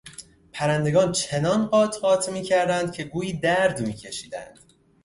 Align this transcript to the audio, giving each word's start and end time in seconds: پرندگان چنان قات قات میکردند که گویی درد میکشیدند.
پرندگان 0.53 1.11
چنان 1.11 1.65
قات 1.67 1.97
قات 2.01 2.29
میکردند 2.29 2.93
که 2.93 3.03
گویی 3.03 3.33
درد 3.33 3.79
میکشیدند. 3.81 4.59